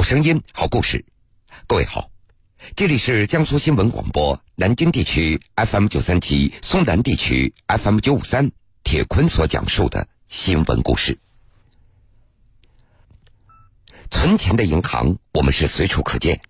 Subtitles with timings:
[0.00, 1.04] 好声音，好故事。
[1.66, 2.10] 各位好，
[2.74, 8.50] 这里是江苏新闻广播南京地区 FM 九三七、松南地区 FM 九五三。
[8.82, 11.18] 铁坤所讲述的新闻故事。
[14.10, 16.40] 存钱的银行，我们是随处可见。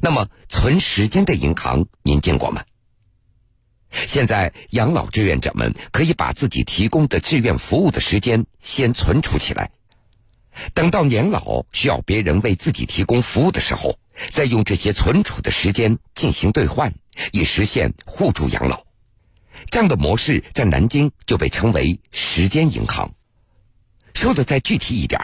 [0.00, 2.64] 那么，存时间的银行，您见过吗？
[3.90, 9.72] 现在，养老志愿者们可以把自己提供的志愿服务的时间先存储起来，
[10.74, 13.98] 等到年老需要别人为自己提供服务的时候，
[14.30, 16.92] 再用这些存储的时间进行兑换，
[17.32, 18.84] 以实现互助养老。
[19.70, 23.12] 这样的模式在南京就被称为“时间银行”。
[24.14, 25.20] 说的再具体一点，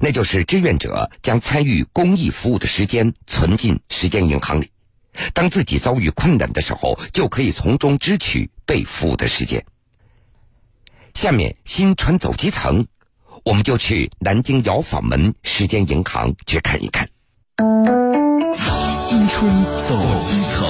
[0.00, 4.70] 那就是志愿者将参与公益服务的时间存进时间银行里，
[5.32, 9.64] 当自己遭遇困难的时候，就可以从中支取被服务的时间。
[11.14, 12.86] 下面新春走基层，
[13.42, 17.08] 我们就去南京窑坊门时间银行去看一看。
[19.06, 19.50] 新春
[19.86, 20.68] 走基层。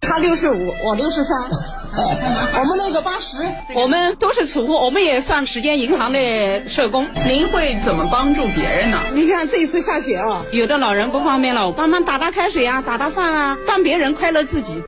[0.00, 1.36] 他六十五，我六十三，
[2.60, 3.38] 我们那个八十，
[3.74, 7.06] 我们都是储户，我们也算时间银行的社工。
[7.26, 9.00] 您会怎么帮助别人呢？
[9.12, 14.84] 你看这一次下雪啊，有的老人不方便了，我帮忙打打开水啊，打打饭啊，帮别人快乐自己。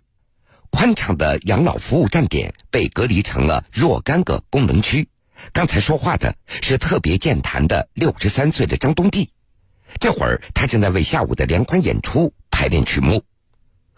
[0.77, 5.09] 宽敞的养老服务站点被隔离成了若干个功能区。
[5.55, 9.31] 刚才说话的是特别健谈的六十三岁的张东帝，
[9.99, 13.25] 这会儿他正在为下午的联欢演出排练曲目。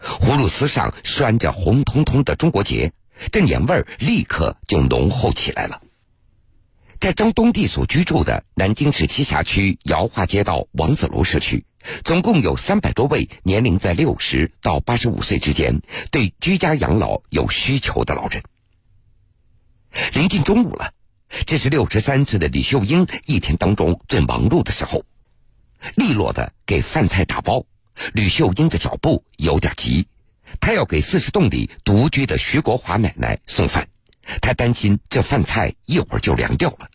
[0.01, 2.93] 葫芦丝上拴着红彤彤的中国结，
[3.29, 5.81] 这年味儿立刻就浓厚起来了。
[6.99, 11.63] 在张东地所居住的南京市栖霞区尧化街道王子楼社区，
[12.03, 18.43] 总共有三百多位年龄在六十到八十五岁之间、对居家养老有需求的老人。
[20.13, 20.93] 临近中午了，
[21.45, 25.05] 这是六十三岁的李秀英一天当中最忙碌的时候，
[25.95, 27.65] 利落的给饭菜打包。
[28.13, 30.07] 吕秀英的脚步有点急，
[30.59, 33.87] 她要给四十栋里独居的徐国华奶奶送饭，
[34.41, 36.87] 她担心这饭菜一会儿就凉掉了。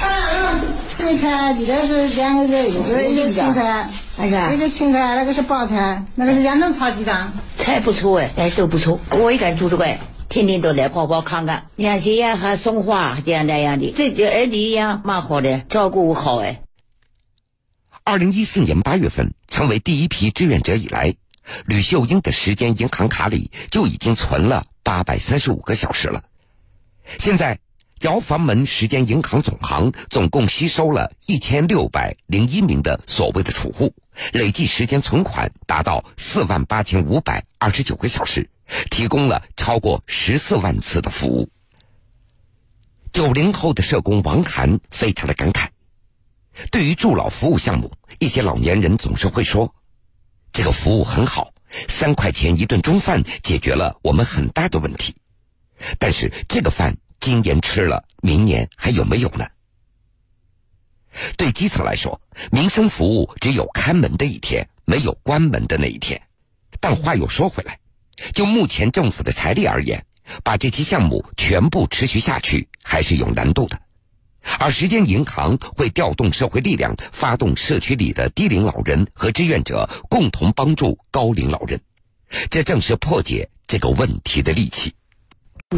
[0.00, 0.60] 啊，
[0.98, 2.70] 这菜里头是两个人，
[3.12, 3.88] 一个青菜，
[4.52, 7.32] 一个青菜，那个是包菜，那个是烟灯炒鸡蛋。
[7.56, 9.86] 菜不错哎，哎都不错，我一个人住这个，
[10.28, 16.62] 天天都来跑跑看看，你看这样还送花这样那样的，这个儿女一样蛮好的，照顾我好哎。
[18.02, 21.14] 二零一四年八月份成为第一批志愿者以来，
[21.66, 26.22] 吕秀英的时间银行卡里就已经存了八百三十五个小时了。
[27.18, 27.58] 现在，
[28.00, 33.94] 姚房门时间银行总行总共吸收了一千六百零一名的所谓的储户，
[34.32, 38.48] 累计时间存款达到四万八千五百二十九个小时，
[38.90, 41.50] 提供了超过十四万次的服务。
[43.12, 45.68] 九零后的社工王涵非常的感慨。
[46.70, 49.74] 对于助老服务项目，一些老年人总是会说
[50.52, 51.52] ：“这个服务很好，
[51.88, 55.14] 三块钱一顿中饭解决了我们很大的问题。”
[55.98, 59.46] 但是这个饭今年吃了，明年还有没有呢？
[61.36, 62.20] 对基层来说，
[62.52, 66.22] 民生服务只有开门的一天，没有关门的那一天。
[66.78, 67.78] 但话又说回来，
[68.32, 70.06] 就目前政府的财力而言，
[70.44, 73.80] 把这期项目全部持续下去还是有难度的。
[74.58, 81.80] 而时间银行会调动社会力量，发动社区里的低龄老人和志愿者共同帮助高龄老人，
[82.50, 84.94] 这正是破解这个问题的利器。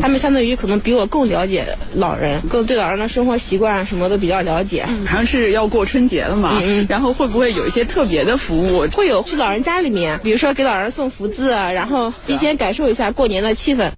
[0.01, 4.87] 他们相当于可能比我更了解老人，更对老人的生活习惯什么都比较了解。
[5.07, 8.89] 好像是要过春节了嘛，然后会不会有一些特别的服务？
[8.89, 13.93] 会有去老人家里面，比如说给老人送福字，然后提前感受一下过年的气氛。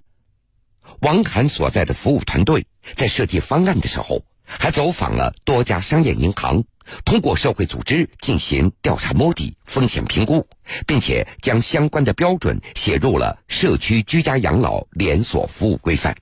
[0.99, 4.23] 王侃所在的服务团队在设计方案的时候。
[4.47, 6.65] 还走访了多家商业银行，
[7.03, 10.47] 通过社会组织进行调查摸底、风险评估，
[10.85, 16.15] 并且将相关的标准写入了社区居家养老连锁服务规范。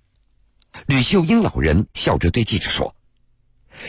[0.88, 2.96] 吕秀英老人笑着对记者说：“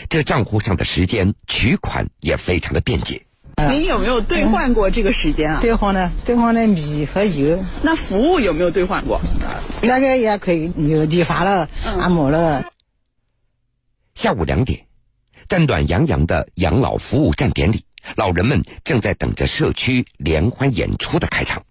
[0.09, 3.25] 这账户上的时间取款也非常的便捷。”
[3.71, 5.61] 您有没有兑换过这个时间啊？
[5.61, 7.63] 兑换的，兑换的米和油。
[7.83, 9.21] 那服务有没有兑换过？
[9.81, 12.65] 那个也可以，有理发了、按摩了。
[14.13, 14.87] 下午两点，
[15.47, 17.83] 在暖洋洋的养老服务站点里，
[18.15, 21.61] 老人们正在等着社区联欢演出的开场。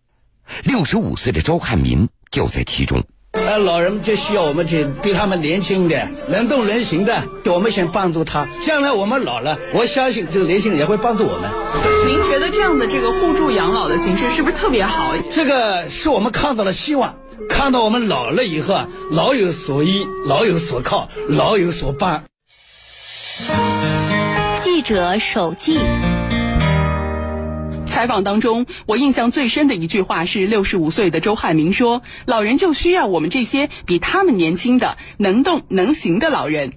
[0.62, 3.02] 六十五岁的周汉民就在其中。
[3.32, 8.46] 呃，老人们就需要我们去比他们年轻的、能动能行的，我们先帮助他。
[8.62, 11.50] 将来我们老了，我相信这个年轻人也会帮助我们。
[12.06, 15.12] 您觉得这样的这个互助养老的形式是不是特别好？
[15.32, 17.16] 这个是我们看到了希望，
[17.48, 21.92] 看到我们老了以后啊，老有所依，老有所靠，老有所
[23.34, 24.82] 记。
[24.82, 25.78] 者手记。
[27.86, 36.74] 采访当中，我印象最深的一句话是六十五岁的周汉明说：“老人就需要我们这些比他们年轻的、能动能行的老人。”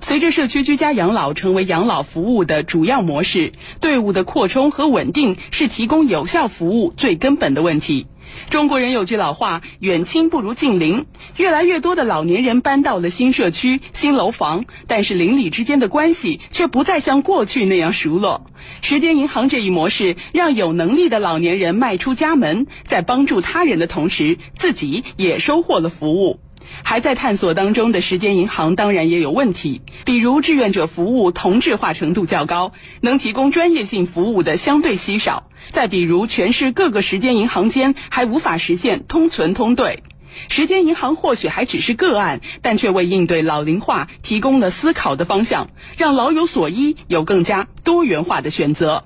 [0.00, 8.06] 随着社区居家养老成为养老服务的主要模式，队伍的扩充和稳定是提供有效服务最根本的问题。
[8.48, 11.06] 中国人有句老话：“远亲不如近邻。”
[11.36, 18.46] 越来越多的老年人搬到了新社区、新楼房，但是邻里之间的关系却不再像过去那样熟络。
[18.82, 26.40] 时间银行这一模式，让有能力的老年人迈出家门，在帮助他人的同时，自己也收获了服务。
[26.82, 40.02] 还在探索当中的时间银行当然也有问题，比如志愿者服务同质化程度较高，能提供专业性服务的相对稀少；再比如全市各个时间银行间还无法实现通存通兑。
[40.48, 49.02] 时间银行或许还只是个案，但却为应对老龄化提供了思考的方向，让老有所依，有更加多元化的选择。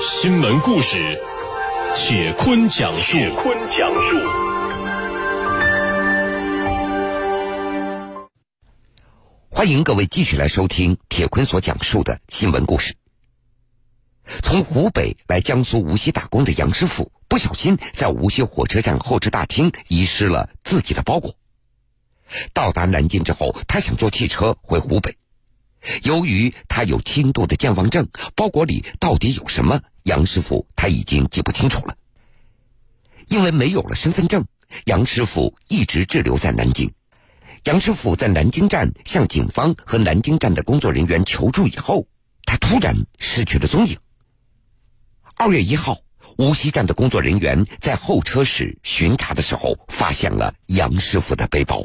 [0.00, 1.18] 新闻故事，
[1.96, 3.16] 铁坤讲述。
[3.16, 4.43] 铁坤讲述。
[9.64, 12.94] 欢迎各位继续来收听铁坤所讲述的新闻故事。
[14.42, 21.34] 从湖北来江苏无锡打工的杨师傅，不小心在无锡火车站候车大厅遗失了自己的包裹。
[22.52, 25.16] 到达南京之后，他想坐汽车回湖北。
[26.02, 31.96] 由于他有轻度的健忘症，包裹里到底有什么，杨师傅他已经记不清楚了。
[33.28, 34.44] 因为没有了身份证，
[34.84, 36.92] 杨师傅一直滞留在南京。
[37.64, 42.06] 杨师傅在南京站向警方和南京站的工作人员求助以后，
[42.44, 43.96] 他突然失去了踪影。
[45.34, 45.96] 二月一号，
[46.36, 51.82] 无锡站的工作人员在候车室巡查的时候，发现了杨师傅的背包。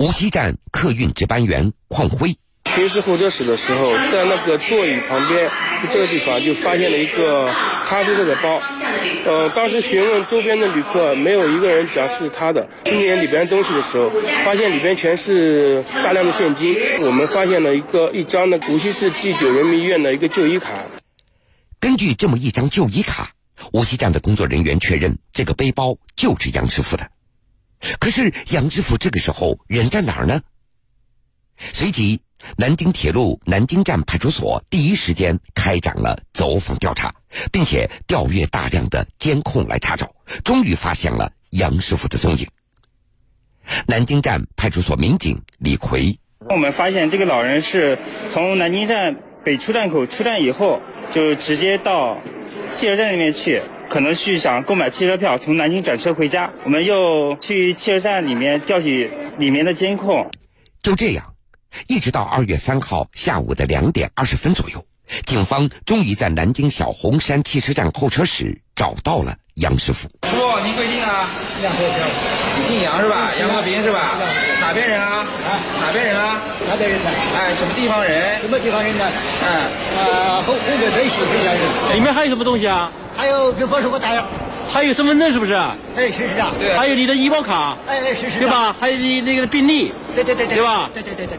[0.00, 2.36] 无锡站客运值班员邝辉。
[2.74, 5.50] 巡视候车室的时候，在那个座椅旁边
[5.92, 7.46] 这个地方就发现了一个
[7.84, 8.60] 咖啡色的包。
[9.26, 12.66] 呃，当时询问周边的旅客，没有一个人讲是他的。
[12.84, 14.10] 清点里边东西的时候，
[14.44, 16.76] 发现里边全是大量的现金。
[17.00, 20.70] 我们发现了一个一张的无锡市第九人民医院的一个就医卡。
[21.80, 23.32] 根据这么一张就医卡，
[23.72, 27.10] 无锡站的工作人员确认这个背包就是杨师傅的。
[27.98, 30.40] 可是杨师傅这个时候人在哪儿呢？
[31.72, 32.20] 随即。
[32.56, 37.14] 南京铁路南京站派出所第一时间开展了走访调查，
[37.52, 40.10] 并且调阅大量的监控来查找，
[40.44, 42.46] 终于发现了杨师傅的踪影。
[43.86, 47.98] 南京站派出所民警李奎，我们发现这个老人是
[48.28, 52.18] 从南京站北出站口出站以后，就直接到
[52.68, 56.50] 汽车站那边去，可能是想购买汽车票从南京转车回家。
[56.64, 60.28] 我们又去汽车站里面调取里面的监控，
[60.82, 61.29] 就这样。
[61.86, 64.84] 一直到二月三号下午的两点二十分左右，
[65.26, 70.08] 警方终于在南京小红山汽车站候车室找到了杨师傅。
[70.28, 71.28] 师傅，您贵姓啊？
[71.62, 72.66] 杨和平。
[72.66, 73.30] 姓杨是吧？
[73.40, 74.16] 杨和平是吧？
[74.60, 75.26] 哪边人啊？
[75.80, 76.40] 哪边人啊？
[76.68, 77.00] 哪边人？
[77.34, 78.40] 哎，什么地方人？
[78.40, 79.04] 什么地方人呢？
[79.42, 81.96] 哎，呃，湖湖北本溪北阳人。
[81.96, 82.92] 里面还有什么东西啊？
[83.16, 84.26] 还有给我说个大样。
[84.72, 85.52] 还有身份证是不是？
[85.52, 86.52] 哎，是是啊。
[86.60, 86.76] 对。
[86.76, 87.76] 还有你的医保卡。
[87.88, 88.38] 哎哎，是是。
[88.38, 88.74] 对吧？
[88.78, 89.92] 还有你那个病历。
[90.14, 90.56] 对对对对。
[90.56, 90.88] 对吧？
[90.94, 91.38] 对对对对。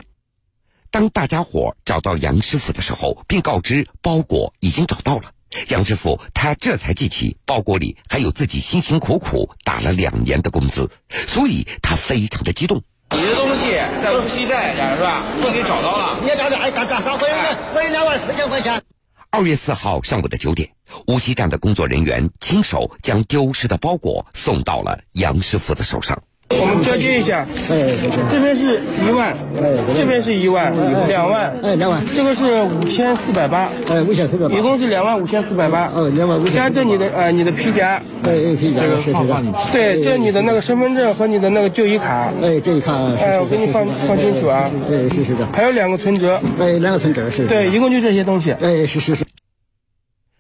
[0.92, 5.32] 当大家伙找到杨师傅的时候，并告知包裹已经找到了，
[5.70, 10.92] 杨师傅他这才记起包裹里还有自己辛辛苦苦打了两年的工资，
[11.30, 12.84] 所以他非常的激动。
[13.12, 13.72] 你的东西
[14.04, 15.24] 在无锡站是吧？
[15.42, 16.20] 我给找到了。
[16.22, 16.58] 你也找找？
[16.58, 17.14] 哎，干干啥？
[17.14, 17.36] 我有
[17.74, 18.82] 我有两万四千块钱。
[19.30, 20.72] 二月四号上午的九点，
[21.08, 26.22] 无锡站的工作人员亲手将丢失的包裹送到了杨师傅的手上。
[26.60, 27.94] 我们交接一下，哎，
[28.30, 30.74] 这边是一万，哎，这边是一万，
[31.08, 49.26] 两万，哎，两万，这个是五千四百八，哎，五千四百八，一共是两万五千四百八，哦，两万五，加这你的呃你的皮夹，哎哎皮夹，这个放放对，这你的那个身份证和你的那个就医卡，哎，就医卡，哎，我给你放放清楚啊，哎，是是的，还有两个存折，哎，两个存折是，对，一共就这些东西，哎，是是是。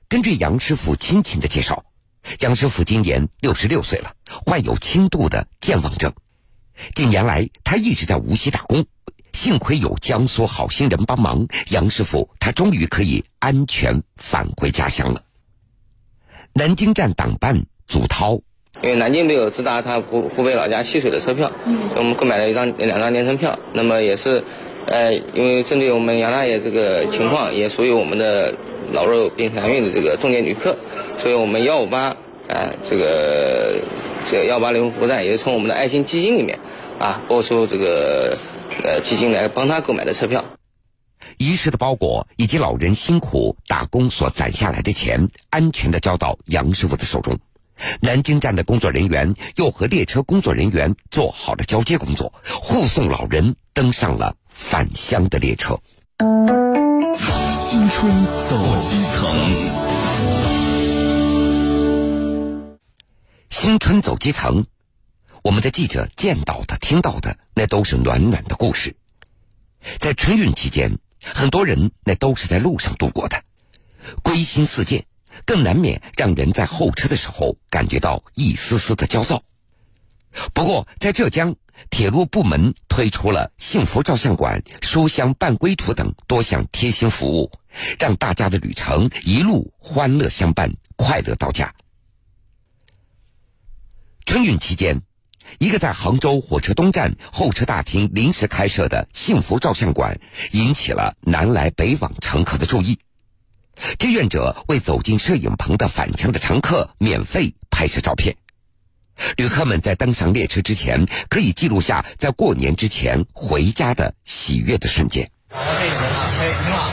[0.09, 1.83] 根据杨师傅亲戚的介绍，
[2.39, 4.13] 杨师傅今年六十六岁了，
[4.45, 6.13] 患有轻度的健忘症。
[6.95, 8.85] 近年来，他一直在无锡打工，
[9.33, 15.23] 幸亏有江苏好心人帮忙，杨师傅他终于可以安全返回家乡了。
[16.53, 18.41] 南京站党办祖涛，
[18.81, 21.51] 因为南京没有直达他湖湖北老家浠水的车票，
[21.95, 23.57] 我们购买了一张两张连程票。
[23.73, 24.43] 那么也是，
[24.87, 28.55] 呃，因为针对我们杨大爷这个情况，也属于我们的
[28.91, 30.77] 老弱病残孕的这个重点旅客，
[31.17, 32.15] 所以我们幺五八
[32.48, 33.81] 啊这个。
[34.24, 36.60] 这个幺八零服务站也是从我们的爱心基金里面
[37.00, 38.38] 啊拨出这个
[38.83, 40.45] 呃基金来帮他购买的车票。
[41.38, 47.39] 遗失的包裹以及老人辛苦打工所攒下来的钱，安全的交到杨师傅的手中。
[48.00, 55.79] 南京站的工作人员又和列车工作人员做好了交接工作，护送老人登上了返乡的列车。
[57.71, 58.11] 新春
[58.49, 59.31] 走基层，
[63.49, 64.65] 新春走基层，
[65.41, 68.97] 我们的记者见到的、听到的，那都是暖暖的故事。
[69.99, 73.41] 在春运期间，很多人那都是在路上度过的，
[74.21, 75.05] 归心似箭。
[75.45, 79.41] 更难免让人在候车的时候感觉到一丝丝的焦躁。
[80.53, 81.55] 不过，在浙江，
[81.89, 87.51] 铁路部门推出了幸福照相馆、书香伴归途等多项贴心服务，
[88.00, 91.73] 让大家的旅程一路欢乐相伴，快乐到家。
[94.25, 95.01] 春运期间，
[95.59, 100.19] 一个在杭州火车东站候车大厅临时开设的幸福照相馆，
[100.51, 103.00] 引起了南来北往乘客的注意。
[103.97, 108.38] 志愿者为走进摄影棚的返乡的乘客免费拍摄照片，
[109.37, 115.29] 旅客们在登上列车之前，可以记录下在过年之前回家的喜悦的瞬间。
[115.49, 116.91] 我可以，可以很好，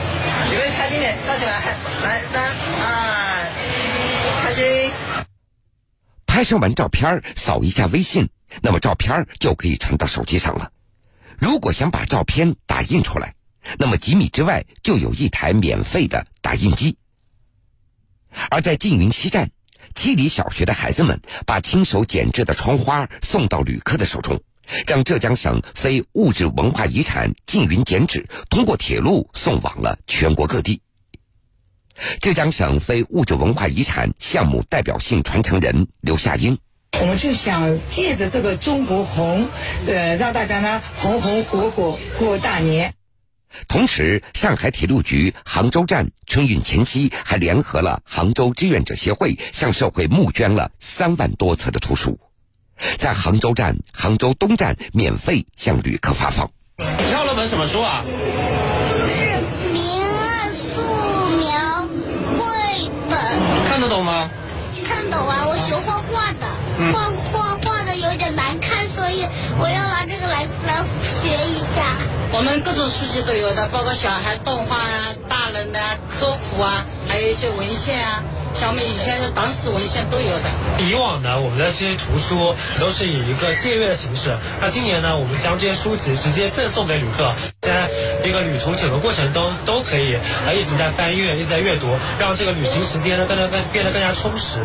[0.48, 4.92] 几位开心点，站起来，来三二一，开心。
[6.26, 8.28] 拍摄完照片，扫一下微信，
[8.62, 10.70] 那么照片就可以传到手机上了。
[11.38, 13.34] 如果想把照片打印出来。
[13.76, 16.96] 那么几米之外就有一台免费的打印机。
[18.48, 19.50] 而在缙云西站，
[19.94, 24.40] 七里小学的孩子们把亲手剪制的窗花送到旅客的手中，
[24.86, 30.82] 让浙江省非物质文化遗产缙云剪纸通过铁路送往了全国各地。
[32.20, 36.56] 浙江省非物质文化遗产项目代表性传承人刘夏英，
[36.92, 39.48] 我们就想借着这个中国红，
[39.86, 42.94] 呃，让大家呢红红火火过大年。
[43.66, 52.18] 同时，上海铁路局杭州站春运前夕还联合了杭州志愿者协会，向社会募捐了三万多册的图书，
[52.98, 56.50] 在杭州站、杭州东站免费向旅客发放。
[56.76, 58.04] 你挑了本什么书啊？
[59.08, 59.24] 是
[59.72, 60.82] 明暗素
[61.38, 61.88] 描
[62.38, 63.68] 绘本。
[63.68, 64.30] 看得懂吗？
[64.86, 66.46] 看懂啊，我学画画的，
[66.92, 69.26] 画画画的有点难看，所以
[69.58, 71.98] 我要拿这个来来学一下。
[72.30, 78.22] 我们各种书籍都有的，包括小孩动画啊、大人的科普啊，还有一些文献啊，
[78.54, 80.44] 像我们以前的党史文献都有的。
[80.78, 87.32] 以往呢，我们的这些图书都是以一个借阅的形式，那今年呢，我们将这些书籍直接赠送给旅客，
[87.62, 87.88] 在
[88.22, 94.58] 一个旅途整个过程中都可以啊一直在翻阅，一直在阅读，让这个旅行时间呢更加更变得更加充实。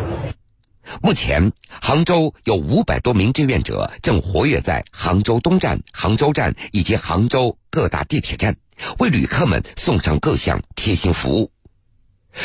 [1.02, 8.56] 目前，杭州有五百多名志愿者正活跃在杭州东站、杭州站以及杭州各大地铁站，
[8.98, 11.50] 为旅客们送上各项贴心服务。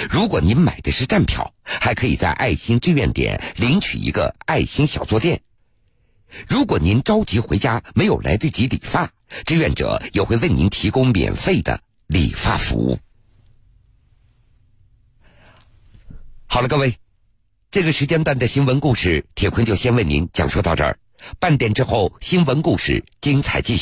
[0.10, 5.42] 如果您买的是站票，还可以在爱心志愿点领取一个爱心小坐垫。
[6.48, 9.12] 如果您着急回家没有来得及理发，
[9.46, 13.00] 志愿者也会为您提供免费的理发服务。
[16.46, 16.96] 好了，各位。
[17.72, 20.98] 这个时间段的新闻故事，铁坤就先为您讲述到这儿。
[21.38, 23.78] 半点之后，新闻故事精彩继续。